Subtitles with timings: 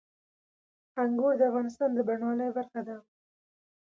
[1.01, 2.95] انګور د افغانستان د بڼوالۍ برخه ده.